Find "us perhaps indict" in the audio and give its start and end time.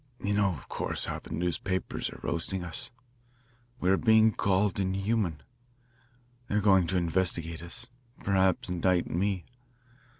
7.61-9.07